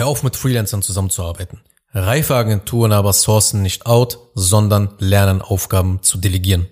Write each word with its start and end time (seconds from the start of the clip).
Hör 0.00 0.06
auf 0.06 0.22
mit 0.22 0.34
Freelancern 0.34 0.80
zusammenzuarbeiten. 0.80 1.60
Reife 1.92 2.34
Agenturen 2.34 2.90
aber 2.90 3.12
sourcen 3.12 3.60
nicht 3.60 3.84
out, 3.84 4.18
sondern 4.34 4.94
lernen 4.98 5.42
Aufgaben 5.42 6.02
zu 6.02 6.16
delegieren. 6.16 6.68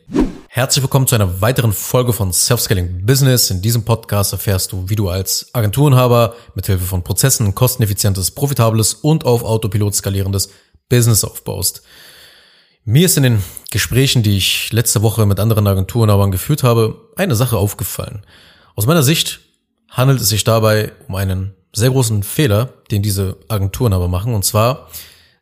Herzlich 0.48 0.82
willkommen 0.82 1.06
zu 1.06 1.14
einer 1.14 1.42
weiteren 1.42 1.74
Folge 1.74 2.14
von 2.14 2.32
Self-Scaling 2.32 3.04
Business. 3.04 3.50
In 3.50 3.60
diesem 3.60 3.84
Podcast 3.84 4.32
erfährst 4.32 4.72
du, 4.72 4.88
wie 4.88 4.96
du 4.96 5.10
als 5.10 5.50
Agenturenhaber 5.52 6.36
mithilfe 6.54 6.86
von 6.86 7.04
Prozessen 7.04 7.44
ein 7.48 7.54
kosteneffizientes, 7.54 8.30
profitables 8.30 8.94
und 8.94 9.26
auf 9.26 9.42
Autopilot 9.42 9.94
skalierendes 9.94 10.48
Business 10.88 11.22
aufbaust. 11.22 11.82
Mir 12.86 13.04
ist 13.04 13.18
in 13.18 13.24
den 13.24 13.44
Gesprächen, 13.70 14.22
die 14.22 14.38
ich 14.38 14.72
letzte 14.72 15.02
Woche 15.02 15.26
mit 15.26 15.38
anderen 15.38 15.66
Agenturenhabern 15.66 16.30
geführt 16.30 16.62
habe, 16.62 17.10
eine 17.16 17.36
Sache 17.36 17.58
aufgefallen. 17.58 18.24
Aus 18.74 18.86
meiner 18.86 19.02
Sicht 19.02 19.40
handelt 19.90 20.18
es 20.18 20.30
sich 20.30 20.44
dabei 20.44 20.92
um 21.08 21.14
einen 21.14 21.57
sehr 21.72 21.90
großen 21.90 22.22
Fehler, 22.22 22.72
den 22.90 23.02
diese 23.02 23.36
Agenturen 23.48 23.92
aber 23.92 24.08
machen. 24.08 24.34
Und 24.34 24.44
zwar, 24.44 24.88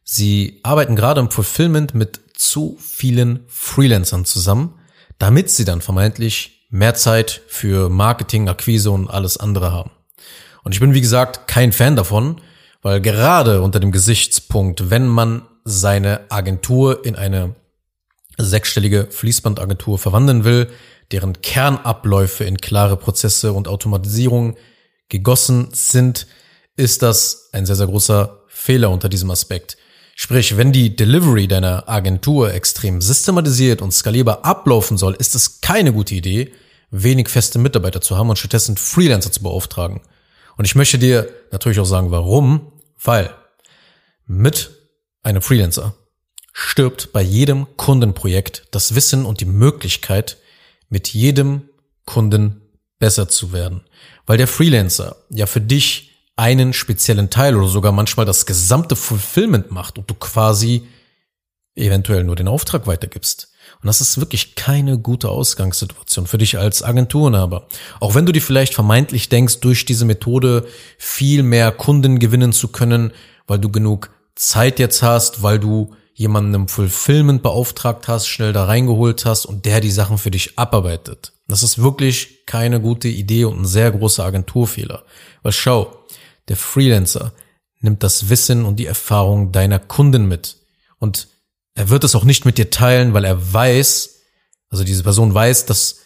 sie 0.05 0.61
arbeiten 0.63 0.97
gerade 0.97 1.21
im 1.21 1.31
Fulfillment 1.31 1.95
mit 1.95 2.21
zu 2.35 2.77
vielen 2.81 3.45
Freelancern 3.49 4.25
zusammen, 4.25 4.75
damit 5.19 5.51
sie 5.51 5.65
dann 5.65 5.81
vermeintlich 5.81 6.67
mehr 6.71 6.95
Zeit 6.95 7.43
für 7.47 7.89
Marketing, 7.89 8.49
Akquise 8.49 8.91
und 8.91 9.09
alles 9.09 9.37
andere 9.37 9.73
haben. 9.73 9.91
Und 10.63 10.73
ich 10.73 10.81
bin, 10.81 10.95
wie 10.95 11.01
gesagt, 11.01 11.47
kein 11.47 11.73
Fan 11.73 11.97
davon, 11.97 12.41
weil 12.83 13.01
gerade 13.01 13.63
unter 13.63 13.81
dem 13.81 13.93
Gesichtspunkt, 13.93 14.91
wenn 14.91 15.07
man 15.07 15.43
seine 15.65 16.31
Agentur 16.31 17.05
in 17.05 17.17
eine 17.17 17.55
sechsstellige 18.39 19.09
Fließbandagentur 19.11 19.99
verwandeln 19.99 20.45
will, 20.45 20.69
deren 21.13 21.41
Kernabläufe 21.41 22.45
in 22.45 22.59
klare 22.59 22.97
Prozesse 22.97 23.53
und 23.53 23.69
Automatisierung 23.69 24.57
gegossen 25.09 25.69
sind, 25.73 26.27
ist 26.77 27.03
das 27.03 27.49
ein 27.53 27.67
sehr, 27.67 27.77
sehr 27.77 27.87
großer 27.87 28.43
Fehler 28.49 28.91
unter 28.91 29.09
diesem 29.09 29.31
Aspekt. 29.31 29.77
Sprich, 30.15 30.57
wenn 30.57 30.73
die 30.73 30.97
Delivery 30.97 31.47
deiner 31.47 31.89
Agentur 31.89 32.53
extrem 32.53 33.03
systematisiert 33.03 33.83
und 33.83 33.93
skalierbar 33.93 34.45
ablaufen 34.45 34.97
soll, 34.97 35.15
ist 35.15 35.35
es 35.35 35.61
keine 35.61 35.93
gute 35.93 36.15
Idee, 36.15 36.53
wenig 36.91 37.29
feste 37.29 37.59
Mitarbeiter 37.59 38.01
zu 38.01 38.17
haben 38.17 38.31
und 38.31 38.39
stattdessen 38.39 38.77
Freelancer 38.77 39.31
zu 39.31 39.43
beauftragen. 39.43 40.01
Und 40.57 40.65
ich 40.65 40.75
möchte 40.75 40.99
dir 40.99 41.29
natürlich 41.53 41.81
auch 41.81 41.87
sagen, 41.87 42.11
warum, 42.11 42.73
weil 43.03 43.31
mit 44.27 44.71
einem 45.23 45.43
Freelancer 45.43 45.95
stirbt 46.53 47.13
bei 47.13 47.21
jedem 47.21 47.67
Kundenprojekt 47.77 48.69
das 48.71 48.95
Wissen 48.95 49.27
und 49.27 49.41
die 49.41 49.47
Möglichkeit, 49.47 50.39
mit 50.89 51.09
jedem 51.09 51.69
Kunden 52.07 52.63
besser 52.99 53.29
zu 53.29 53.53
werden. 53.53 53.83
Weil 54.27 54.39
der 54.39 54.49
Freelancer 54.49 55.17
ja 55.31 55.47
für 55.47 55.61
dich 55.61 56.13
einen 56.37 56.73
speziellen 56.73 57.31
Teil 57.31 57.57
oder 57.57 57.69
sogar 57.69 57.93
manchmal 57.93 58.27
das 58.27 58.47
gesamte 58.47 58.97
Fulfillment 58.97 59.71
macht 59.71 59.99
und 59.99 60.11
du 60.11 60.15
quasi 60.15 60.87
eventuell 61.75 62.25
nur 62.25 62.37
den 62.37 62.49
Auftrag 62.49 62.87
weitergibst. 62.87 63.53
Und 63.83 63.87
das 63.87 64.01
ist 64.01 64.19
wirklich 64.19 64.55
keine 64.55 64.99
gute 64.99 65.29
Ausgangssituation 65.29 66.27
für 66.27 66.39
dich 66.39 66.59
als 66.59 66.83
Agenturenhaber. 66.83 67.69
Auch 68.01 68.15
wenn 68.15 68.27
du 68.27 68.33
dir 68.33 68.41
vielleicht 68.41 68.75
vermeintlich 68.75 69.29
denkst, 69.29 69.61
durch 69.61 69.85
diese 69.85 70.05
Methode 70.05 70.67
viel 70.99 71.43
mehr 71.43 71.73
Kunden 71.73 72.19
gewinnen 72.19 72.53
zu 72.53 72.69
können, 72.69 73.13
weil 73.47 73.59
du 73.59 73.71
genug 73.71 74.11
Zeit 74.35 74.79
jetzt 74.79 75.03
hast, 75.03 75.43
weil 75.43 75.59
du 75.59 75.95
jemanden 76.15 76.55
im 76.55 76.69
Fulfillment 76.69 77.43
beauftragt 77.43 78.09
hast, 78.09 78.27
schnell 78.29 78.53
da 78.53 78.65
reingeholt 78.65 79.25
hast 79.27 79.45
und 79.47 79.67
der 79.67 79.81
die 79.81 79.91
Sachen 79.91 80.17
für 80.17 80.31
dich 80.31 80.59
abarbeitet. 80.59 81.33
Das 81.49 81.63
ist 81.63 81.79
wirklich 81.81 82.45
keine 82.47 82.81
gute 82.81 83.09
Idee 83.09 83.45
und 83.45 83.61
ein 83.61 83.67
sehr 83.67 83.91
großer 83.93 84.25
Agenturfehler. 84.25 85.05
Weil 85.43 85.53
schau, 85.53 86.05
der 86.49 86.57
Freelancer 86.57 87.33
nimmt 87.81 88.03
das 88.03 88.29
Wissen 88.29 88.65
und 88.65 88.77
die 88.77 88.87
Erfahrung 88.87 89.53
deiner 89.53 89.79
Kunden 89.79 90.27
mit. 90.27 90.57
Und 90.99 91.29
er 91.75 91.89
wird 91.89 92.05
es 92.05 92.15
auch 92.15 92.25
nicht 92.25 92.45
mit 92.45 92.59
dir 92.59 92.71
teilen, 92.71 93.15
weil 93.15 93.25
er 93.25 93.53
weiß, 93.53 94.23
also 94.71 94.83
diese 94.83 95.03
Person 95.03 95.33
weiß, 95.33 95.67
dass 95.67 96.01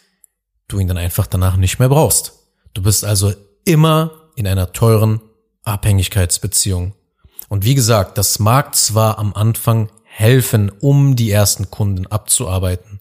du 0.68 0.78
ihn 0.78 0.88
dann 0.88 0.98
einfach 0.98 1.26
danach 1.26 1.56
nicht 1.56 1.78
mehr 1.78 1.88
brauchst. 1.88 2.34
Du 2.74 2.82
bist 2.82 3.04
also 3.04 3.32
immer 3.64 4.30
in 4.36 4.46
einer 4.46 4.72
teuren 4.72 5.20
Abhängigkeitsbeziehung. 5.62 6.94
Und 7.48 7.64
wie 7.64 7.74
gesagt, 7.74 8.18
das 8.18 8.38
mag 8.38 8.74
zwar 8.74 9.18
am 9.18 9.34
Anfang 9.34 9.90
helfen, 10.04 10.70
um 10.70 11.16
die 11.16 11.30
ersten 11.30 11.70
Kunden 11.70 12.06
abzuarbeiten. 12.06 13.00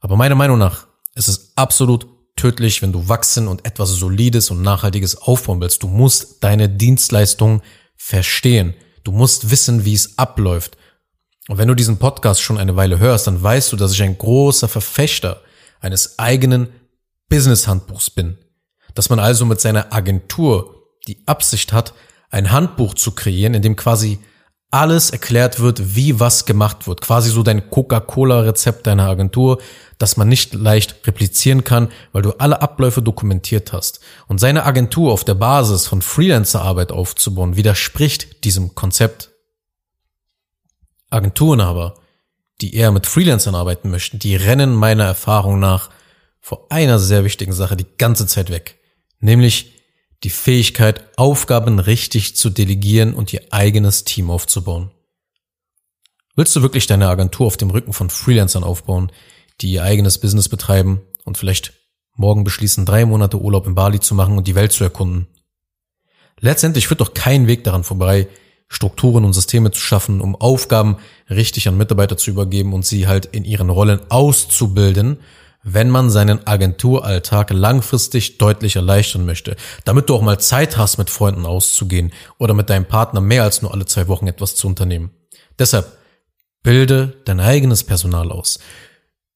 Aber 0.00 0.16
meiner 0.16 0.34
Meinung 0.34 0.58
nach 0.58 0.87
ist 1.18 1.28
es 1.28 1.52
absolut 1.56 2.06
tödlich, 2.36 2.80
wenn 2.80 2.92
du 2.92 3.08
wachsen 3.08 3.48
und 3.48 3.66
etwas 3.66 3.90
Solides 3.90 4.50
und 4.50 4.62
Nachhaltiges 4.62 5.16
aufbauen 5.16 5.60
willst. 5.60 5.82
Du 5.82 5.88
musst 5.88 6.42
deine 6.44 6.68
Dienstleistung 6.68 7.62
verstehen. 7.96 8.74
Du 9.02 9.10
musst 9.10 9.50
wissen, 9.50 9.84
wie 9.84 9.94
es 9.94 10.16
abläuft. 10.16 10.78
Und 11.48 11.58
wenn 11.58 11.68
du 11.68 11.74
diesen 11.74 11.98
Podcast 11.98 12.40
schon 12.40 12.58
eine 12.58 12.76
Weile 12.76 12.98
hörst, 12.98 13.26
dann 13.26 13.42
weißt 13.42 13.72
du, 13.72 13.76
dass 13.76 13.92
ich 13.92 14.02
ein 14.02 14.16
großer 14.16 14.68
Verfechter 14.68 15.42
eines 15.80 16.18
eigenen 16.18 16.68
Business-Handbuchs 17.28 18.10
bin. 18.10 18.38
Dass 18.94 19.10
man 19.10 19.18
also 19.18 19.44
mit 19.44 19.60
seiner 19.60 19.92
Agentur 19.92 20.84
die 21.08 21.26
Absicht 21.26 21.72
hat, 21.72 21.94
ein 22.30 22.52
Handbuch 22.52 22.94
zu 22.94 23.12
kreieren, 23.12 23.54
in 23.54 23.62
dem 23.62 23.76
quasi 23.76 24.18
alles 24.70 25.10
erklärt 25.10 25.60
wird, 25.60 25.96
wie 25.96 26.20
was 26.20 26.44
gemacht 26.44 26.86
wird. 26.86 27.00
Quasi 27.00 27.30
so 27.30 27.42
dein 27.42 27.70
Coca-Cola-Rezept 27.70 28.86
deiner 28.86 29.08
Agentur, 29.08 29.60
das 29.96 30.16
man 30.16 30.28
nicht 30.28 30.52
leicht 30.52 31.06
replizieren 31.06 31.64
kann, 31.64 31.90
weil 32.12 32.22
du 32.22 32.32
alle 32.38 32.60
Abläufe 32.60 33.00
dokumentiert 33.00 33.72
hast. 33.72 34.00
Und 34.26 34.38
seine 34.38 34.66
Agentur 34.66 35.12
auf 35.12 35.24
der 35.24 35.34
Basis 35.34 35.86
von 35.86 36.02
Freelancer-Arbeit 36.02 36.92
aufzubauen, 36.92 37.56
widerspricht 37.56 38.44
diesem 38.44 38.74
Konzept. 38.74 39.30
Agenturen 41.10 41.60
aber, 41.60 41.94
die 42.60 42.74
eher 42.74 42.92
mit 42.92 43.06
Freelancern 43.06 43.54
arbeiten 43.54 43.90
möchten, 43.90 44.18
die 44.18 44.36
rennen 44.36 44.74
meiner 44.74 45.04
Erfahrung 45.04 45.58
nach 45.58 45.90
vor 46.40 46.66
einer 46.70 46.98
sehr 46.98 47.24
wichtigen 47.24 47.52
Sache 47.52 47.76
die 47.76 47.86
ganze 47.96 48.26
Zeit 48.26 48.50
weg. 48.50 48.78
Nämlich 49.20 49.77
die 50.24 50.30
Fähigkeit, 50.30 51.04
Aufgaben 51.16 51.78
richtig 51.78 52.36
zu 52.36 52.50
delegieren 52.50 53.14
und 53.14 53.32
ihr 53.32 53.42
eigenes 53.50 54.04
Team 54.04 54.30
aufzubauen. 54.30 54.90
Willst 56.34 56.54
du 56.54 56.62
wirklich 56.62 56.86
deine 56.86 57.08
Agentur 57.08 57.46
auf 57.46 57.56
dem 57.56 57.70
Rücken 57.70 57.92
von 57.92 58.10
Freelancern 58.10 58.64
aufbauen, 58.64 59.10
die 59.60 59.72
ihr 59.72 59.82
eigenes 59.82 60.18
Business 60.18 60.48
betreiben 60.48 61.00
und 61.24 61.38
vielleicht 61.38 61.72
morgen 62.14 62.44
beschließen, 62.44 62.84
drei 62.84 63.04
Monate 63.06 63.40
Urlaub 63.40 63.66
in 63.66 63.74
Bali 63.74 64.00
zu 64.00 64.14
machen 64.14 64.36
und 64.36 64.46
die 64.46 64.54
Welt 64.54 64.72
zu 64.72 64.84
erkunden? 64.84 65.28
Letztendlich 66.40 66.86
führt 66.86 67.00
doch 67.00 67.14
kein 67.14 67.46
Weg 67.46 67.64
daran 67.64 67.84
vorbei, 67.84 68.28
Strukturen 68.68 69.24
und 69.24 69.32
Systeme 69.32 69.70
zu 69.70 69.80
schaffen, 69.80 70.20
um 70.20 70.36
Aufgaben 70.36 70.98
richtig 71.30 71.68
an 71.68 71.76
Mitarbeiter 71.76 72.16
zu 72.16 72.30
übergeben 72.30 72.74
und 72.74 72.84
sie 72.84 73.08
halt 73.08 73.26
in 73.26 73.44
ihren 73.44 73.70
Rollen 73.70 74.00
auszubilden 74.10 75.18
wenn 75.74 75.90
man 75.90 76.10
seinen 76.10 76.46
Agenturalltag 76.46 77.50
langfristig 77.50 78.38
deutlich 78.38 78.76
erleichtern 78.76 79.24
möchte, 79.24 79.56
damit 79.84 80.08
du 80.08 80.14
auch 80.14 80.22
mal 80.22 80.38
Zeit 80.38 80.76
hast, 80.76 80.98
mit 80.98 81.10
Freunden 81.10 81.46
auszugehen 81.46 82.12
oder 82.38 82.54
mit 82.54 82.70
deinem 82.70 82.86
Partner 82.86 83.20
mehr 83.20 83.42
als 83.42 83.62
nur 83.62 83.72
alle 83.72 83.86
zwei 83.86 84.08
Wochen 84.08 84.26
etwas 84.26 84.54
zu 84.54 84.66
unternehmen. 84.66 85.10
Deshalb 85.58 85.96
bilde 86.62 87.14
dein 87.24 87.40
eigenes 87.40 87.84
Personal 87.84 88.30
aus. 88.30 88.58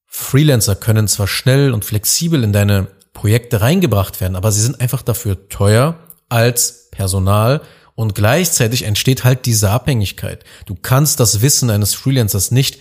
Freelancer 0.07 0.75
können 0.75 1.07
zwar 1.07 1.27
schnell 1.27 1.73
und 1.73 1.85
flexibel 1.85 2.43
in 2.43 2.53
deine 2.53 2.87
Projekte 3.13 3.61
reingebracht 3.61 4.21
werden, 4.21 4.35
aber 4.35 4.51
sie 4.51 4.61
sind 4.61 4.81
einfach 4.81 5.01
dafür 5.01 5.49
teuer 5.49 5.97
als 6.29 6.89
Personal 6.91 7.61
und 7.95 8.15
gleichzeitig 8.15 8.83
entsteht 8.83 9.23
halt 9.23 9.45
diese 9.45 9.69
Abhängigkeit. 9.69 10.43
Du 10.65 10.75
kannst 10.75 11.19
das 11.19 11.41
Wissen 11.41 11.69
eines 11.69 11.93
Freelancers 11.93 12.51
nicht 12.51 12.79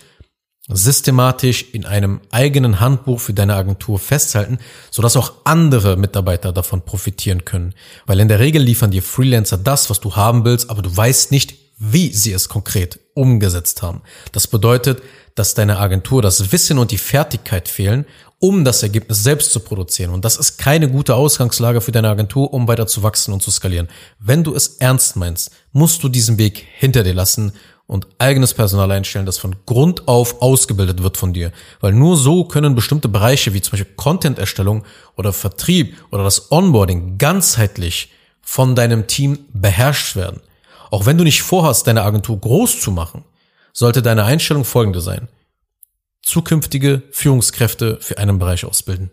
systematisch 0.76 1.66
in 1.72 1.84
einem 1.84 2.20
eigenen 2.30 2.80
Handbuch 2.80 3.20
für 3.20 3.34
deine 3.34 3.54
Agentur 3.54 3.98
festhalten, 3.98 4.58
sodass 4.90 5.16
auch 5.16 5.32
andere 5.44 5.96
Mitarbeiter 5.96 6.52
davon 6.52 6.82
profitieren 6.82 7.44
können. 7.44 7.74
Weil 8.06 8.20
in 8.20 8.28
der 8.28 8.40
Regel 8.40 8.62
liefern 8.62 8.90
dir 8.90 9.02
Freelancer 9.02 9.58
das, 9.58 9.90
was 9.90 10.00
du 10.00 10.16
haben 10.16 10.44
willst, 10.44 10.70
aber 10.70 10.82
du 10.82 10.94
weißt 10.94 11.30
nicht, 11.30 11.54
wie 11.78 12.12
sie 12.12 12.32
es 12.32 12.48
konkret 12.48 13.00
umgesetzt 13.14 13.82
haben. 13.82 14.02
Das 14.32 14.46
bedeutet, 14.46 15.02
dass 15.34 15.54
deine 15.54 15.78
Agentur 15.78 16.22
das 16.22 16.52
Wissen 16.52 16.78
und 16.78 16.90
die 16.90 16.98
Fertigkeit 16.98 17.68
fehlen, 17.68 18.06
um 18.38 18.64
das 18.64 18.82
Ergebnis 18.82 19.22
selbst 19.22 19.52
zu 19.52 19.60
produzieren. 19.60 20.10
Und 20.10 20.24
das 20.24 20.36
ist 20.36 20.58
keine 20.58 20.90
gute 20.90 21.14
Ausgangslage 21.14 21.80
für 21.80 21.92
deine 21.92 22.08
Agentur, 22.08 22.52
um 22.52 22.66
weiter 22.66 22.86
zu 22.86 23.02
wachsen 23.02 23.32
und 23.32 23.42
zu 23.42 23.50
skalieren. 23.50 23.88
Wenn 24.18 24.42
du 24.42 24.54
es 24.54 24.78
ernst 24.78 25.16
meinst, 25.16 25.52
musst 25.72 26.02
du 26.02 26.08
diesen 26.08 26.38
Weg 26.38 26.66
hinter 26.74 27.04
dir 27.04 27.14
lassen 27.14 27.52
und 27.86 28.08
eigenes 28.18 28.54
Personal 28.54 28.90
einstellen, 28.90 29.26
das 29.26 29.38
von 29.38 29.54
Grund 29.66 30.08
auf 30.08 30.42
ausgebildet 30.42 31.02
wird 31.02 31.16
von 31.16 31.32
dir. 31.32 31.52
Weil 31.80 31.92
nur 31.92 32.16
so 32.16 32.44
können 32.44 32.74
bestimmte 32.74 33.08
Bereiche 33.08 33.54
wie 33.54 33.60
zum 33.60 33.72
Beispiel 33.72 33.94
Content-Erstellung 33.94 34.84
oder 35.16 35.32
Vertrieb 35.32 35.96
oder 36.10 36.24
das 36.24 36.50
Onboarding 36.50 37.18
ganzheitlich 37.18 38.10
von 38.40 38.74
deinem 38.74 39.06
Team 39.06 39.38
beherrscht 39.52 40.16
werden. 40.16 40.40
Auch 40.92 41.06
wenn 41.06 41.16
du 41.16 41.24
nicht 41.24 41.40
vorhast, 41.40 41.86
deine 41.86 42.02
Agentur 42.02 42.38
groß 42.38 42.82
zu 42.82 42.90
machen, 42.90 43.24
sollte 43.72 44.02
deine 44.02 44.24
Einstellung 44.24 44.66
folgende 44.66 45.00
sein. 45.00 45.26
Zukünftige 46.22 47.02
Führungskräfte 47.12 47.96
für 47.98 48.18
einen 48.18 48.38
Bereich 48.38 48.66
ausbilden. 48.66 49.10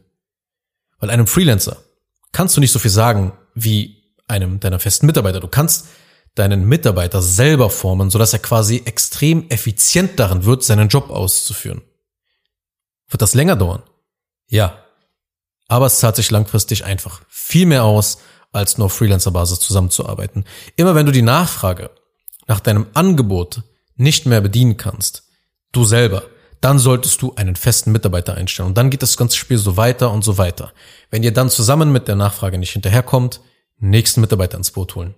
Weil 1.00 1.10
einem 1.10 1.26
Freelancer 1.26 1.78
kannst 2.34 2.58
du 2.58 2.60
nicht 2.60 2.74
so 2.74 2.80
viel 2.80 2.92
sagen 2.92 3.32
wie 3.56 4.04
einem 4.28 4.60
deiner 4.60 4.80
festen 4.80 5.06
Mitarbeiter. 5.06 5.40
Du 5.40 5.48
kannst 5.48 5.88
deinen 6.36 6.68
Mitarbeiter 6.68 7.22
selber 7.22 7.70
formen, 7.70 8.10
sodass 8.10 8.34
er 8.34 8.40
quasi 8.40 8.82
extrem 8.84 9.48
effizient 9.48 10.20
darin 10.20 10.44
wird, 10.44 10.66
seinen 10.66 10.90
Job 10.90 11.10
auszuführen. 11.10 11.82
Wird 13.08 13.22
das 13.22 13.36
länger 13.36 13.56
dauern? 13.56 13.84
Ja. 14.48 14.84
Aber 15.70 15.86
es 15.86 16.00
zahlt 16.00 16.18
sich 16.18 16.30
langfristig 16.30 16.84
einfach 16.84 17.22
viel 17.30 17.68
mehr 17.68 17.86
aus, 17.86 18.18
als 18.52 18.78
nur 18.78 18.86
auf 18.86 18.94
Freelancer-Basis 18.94 19.60
zusammenzuarbeiten. 19.60 20.46
Immer 20.76 20.96
wenn 20.96 21.06
du 21.06 21.12
die 21.12 21.22
Nachfrage 21.22 21.92
nach 22.48 22.60
deinem 22.60 22.88
Angebot 22.94 23.64
nicht 23.96 24.26
mehr 24.26 24.42
bedienen 24.42 24.78
kannst, 24.78 25.24
du 25.72 25.86
selber, 25.86 26.24
dann 26.62 26.80
solltest 26.80 27.22
du 27.22 27.34
einen 27.36 27.56
festen 27.56 27.92
Mitarbeiter 27.92 28.36
einstellen. 28.36 28.70
Und 28.70 28.78
dann 28.78 28.90
geht 28.90 29.02
das 29.02 29.18
ganze 29.18 29.38
Spiel 29.38 29.58
so 29.58 29.78
weiter 29.78 30.12
und 30.12 30.24
so 30.24 30.38
weiter. 30.38 30.74
Wenn 31.10 31.24
ihr 31.24 31.34
dann 31.34 31.50
zusammen 31.50 31.92
mit 31.92 32.08
der 32.08 32.16
Nachfrage 32.16 32.58
nicht 32.58 32.74
hinterherkommt, 32.74 33.42
nächsten 33.78 34.22
Mitarbeiter 34.22 34.58
ins 34.58 34.72
Boot 34.72 34.96
holen. 34.96 35.16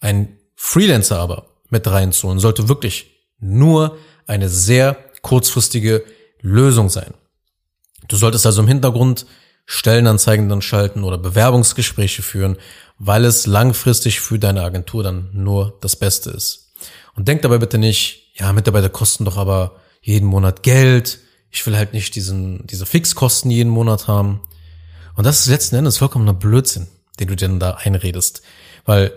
Ein 0.00 0.38
Freelancer 0.56 1.18
aber 1.18 1.46
mit 1.70 1.86
reinzuholen 1.86 2.40
sollte 2.40 2.68
wirklich 2.68 3.10
nur 3.38 3.98
eine 4.26 4.48
sehr 4.48 4.96
kurzfristige 5.22 6.04
Lösung 6.40 6.88
sein. 6.88 7.14
Du 8.08 8.16
solltest 8.16 8.44
also 8.46 8.62
im 8.62 8.68
Hintergrund 8.68 9.26
Stellenanzeigen 9.66 10.48
dann 10.48 10.62
schalten 10.62 11.04
oder 11.04 11.18
Bewerbungsgespräche 11.18 12.22
führen, 12.22 12.56
weil 12.98 13.24
es 13.24 13.46
langfristig 13.46 14.20
für 14.20 14.38
deine 14.38 14.62
Agentur 14.62 15.02
dann 15.02 15.30
nur 15.32 15.78
das 15.80 15.96
Beste 15.96 16.30
ist. 16.30 16.72
Und 17.16 17.28
denk 17.28 17.42
dabei 17.42 17.58
bitte 17.58 17.78
nicht, 17.78 18.32
ja, 18.34 18.52
Mitarbeiter 18.52 18.88
kosten 18.88 19.24
doch 19.24 19.36
aber 19.36 19.80
jeden 20.02 20.26
Monat 20.26 20.62
Geld. 20.62 21.20
Ich 21.50 21.64
will 21.66 21.76
halt 21.76 21.92
nicht 21.92 22.14
diesen, 22.14 22.66
diese 22.66 22.86
Fixkosten 22.86 23.50
jeden 23.50 23.70
Monat 23.70 24.08
haben. 24.08 24.40
Und 25.16 25.24
das 25.24 25.40
ist 25.40 25.46
letzten 25.46 25.76
Endes 25.76 25.98
vollkommener 25.98 26.34
Blödsinn, 26.34 26.88
den 27.20 27.28
du 27.28 27.36
dir 27.36 27.48
dann 27.48 27.60
da 27.60 27.70
einredest. 27.72 28.42
Weil 28.84 29.12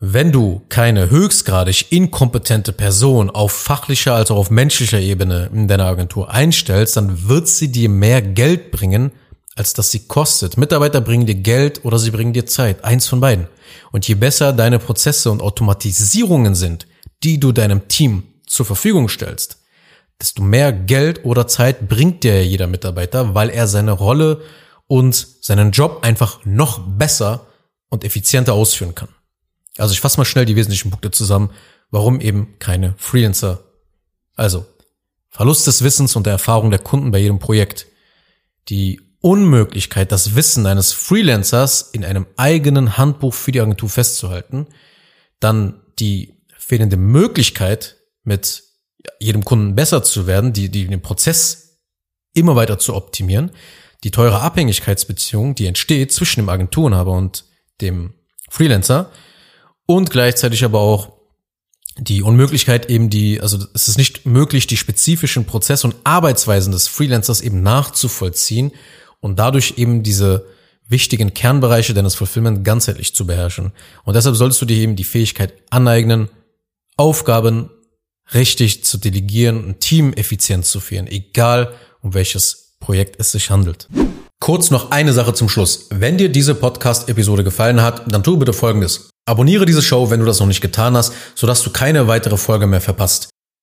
wenn 0.00 0.32
du 0.32 0.62
keine 0.68 1.10
höchstgradig 1.10 1.90
inkompetente 1.90 2.72
Person 2.72 3.30
auf 3.30 3.52
fachlicher 3.52 4.14
als 4.14 4.30
auch 4.30 4.36
auf 4.36 4.50
menschlicher 4.50 5.00
Ebene 5.00 5.50
in 5.52 5.68
deiner 5.68 5.86
Agentur 5.86 6.30
einstellst, 6.30 6.96
dann 6.96 7.28
wird 7.28 7.48
sie 7.48 7.72
dir 7.72 7.88
mehr 7.88 8.22
Geld 8.22 8.70
bringen, 8.70 9.10
als 9.58 9.74
dass 9.74 9.90
sie 9.90 10.06
kostet. 10.06 10.56
Mitarbeiter 10.56 11.00
bringen 11.00 11.26
dir 11.26 11.34
Geld 11.34 11.84
oder 11.84 11.98
sie 11.98 12.12
bringen 12.12 12.32
dir 12.32 12.46
Zeit. 12.46 12.84
Eins 12.84 13.08
von 13.08 13.20
beiden. 13.20 13.48
Und 13.90 14.06
je 14.06 14.14
besser 14.14 14.52
deine 14.52 14.78
Prozesse 14.78 15.32
und 15.32 15.42
Automatisierungen 15.42 16.54
sind, 16.54 16.86
die 17.24 17.40
du 17.40 17.50
deinem 17.50 17.88
Team 17.88 18.22
zur 18.46 18.64
Verfügung 18.64 19.08
stellst, 19.08 19.58
desto 20.20 20.42
mehr 20.42 20.72
Geld 20.72 21.24
oder 21.24 21.48
Zeit 21.48 21.88
bringt 21.88 22.22
dir 22.22 22.46
jeder 22.46 22.68
Mitarbeiter, 22.68 23.34
weil 23.34 23.50
er 23.50 23.66
seine 23.66 23.90
Rolle 23.90 24.42
und 24.86 25.26
seinen 25.40 25.72
Job 25.72 26.00
einfach 26.02 26.44
noch 26.44 26.78
besser 26.78 27.48
und 27.88 28.04
effizienter 28.04 28.54
ausführen 28.54 28.94
kann. 28.94 29.08
Also 29.76 29.92
ich 29.92 30.00
fasse 30.00 30.18
mal 30.18 30.24
schnell 30.24 30.44
die 30.44 30.54
wesentlichen 30.54 30.90
Punkte 30.90 31.10
zusammen, 31.10 31.50
warum 31.90 32.20
eben 32.20 32.60
keine 32.60 32.94
Freelancer. 32.96 33.64
Also, 34.36 34.66
Verlust 35.30 35.66
des 35.66 35.82
Wissens 35.82 36.14
und 36.14 36.26
der 36.26 36.32
Erfahrung 36.32 36.70
der 36.70 36.78
Kunden 36.78 37.10
bei 37.10 37.18
jedem 37.18 37.40
Projekt. 37.40 37.86
Die 38.68 39.07
Unmöglichkeit, 39.20 40.12
das 40.12 40.34
Wissen 40.34 40.66
eines 40.66 40.92
Freelancers 40.92 41.90
in 41.92 42.04
einem 42.04 42.26
eigenen 42.36 42.96
Handbuch 42.96 43.34
für 43.34 43.52
die 43.52 43.60
Agentur 43.60 43.88
festzuhalten. 43.88 44.66
Dann 45.40 45.80
die 45.98 46.34
fehlende 46.56 46.96
Möglichkeit, 46.96 47.96
mit 48.22 48.62
jedem 49.20 49.44
Kunden 49.44 49.74
besser 49.74 50.02
zu 50.02 50.26
werden, 50.26 50.52
die, 50.52 50.70
die 50.70 50.86
den 50.86 51.02
Prozess 51.02 51.78
immer 52.34 52.54
weiter 52.56 52.78
zu 52.78 52.94
optimieren. 52.94 53.50
Die 54.04 54.10
teure 54.10 54.40
Abhängigkeitsbeziehung, 54.40 55.54
die 55.54 55.66
entsteht 55.66 56.12
zwischen 56.12 56.40
dem 56.40 56.48
Agenturenhaber 56.48 57.12
und 57.12 57.44
dem 57.80 58.14
Freelancer 58.48 59.10
und 59.86 60.10
gleichzeitig 60.10 60.64
aber 60.64 60.80
auch 60.80 61.18
die 61.96 62.22
Unmöglichkeit 62.22 62.88
eben 62.90 63.10
die, 63.10 63.40
also 63.40 63.58
es 63.74 63.88
ist 63.88 63.98
nicht 63.98 64.24
möglich, 64.24 64.68
die 64.68 64.76
spezifischen 64.76 65.46
Prozesse 65.46 65.88
und 65.88 65.96
Arbeitsweisen 66.04 66.72
des 66.72 66.86
Freelancers 66.86 67.40
eben 67.40 67.62
nachzuvollziehen 67.62 68.72
und 69.20 69.38
dadurch 69.38 69.74
eben 69.76 70.02
diese 70.02 70.46
wichtigen 70.88 71.34
Kernbereiche 71.34 71.94
deines 71.94 72.14
Fulfillment 72.14 72.64
ganzheitlich 72.64 73.14
zu 73.14 73.26
beherrschen. 73.26 73.72
Und 74.04 74.14
deshalb 74.14 74.36
solltest 74.36 74.60
du 74.62 74.66
dir 74.66 74.78
eben 74.78 74.96
die 74.96 75.04
Fähigkeit 75.04 75.52
aneignen, 75.70 76.28
Aufgaben 76.96 77.70
richtig 78.34 78.84
zu 78.84 78.98
delegieren 78.98 79.64
und 79.64 79.80
Team 79.80 80.12
effizient 80.12 80.64
zu 80.64 80.80
führen, 80.80 81.06
egal 81.06 81.74
um 82.00 82.14
welches 82.14 82.76
Projekt 82.80 83.16
es 83.18 83.32
sich 83.32 83.50
handelt. 83.50 83.88
Kurz 84.40 84.70
noch 84.70 84.90
eine 84.90 85.12
Sache 85.12 85.34
zum 85.34 85.48
Schluss. 85.48 85.88
Wenn 85.90 86.16
dir 86.16 86.28
diese 86.28 86.54
Podcast-Episode 86.54 87.44
gefallen 87.44 87.82
hat, 87.82 88.10
dann 88.12 88.22
tu 88.22 88.36
bitte 88.36 88.52
Folgendes. 88.52 89.10
Abonniere 89.26 89.66
diese 89.66 89.82
Show, 89.82 90.10
wenn 90.10 90.20
du 90.20 90.26
das 90.26 90.40
noch 90.40 90.46
nicht 90.46 90.60
getan 90.60 90.96
hast, 90.96 91.12
sodass 91.34 91.62
du 91.62 91.70
keine 91.70 92.06
weitere 92.06 92.36
Folge 92.36 92.66
mehr 92.66 92.80
verpasst. 92.80 93.28